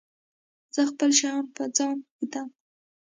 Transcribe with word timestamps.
زه 0.73 0.81
خپل 0.91 1.09
شیان 1.19 1.45
په 1.55 1.63
ځای 1.77 1.95
ږدم. 2.19 2.47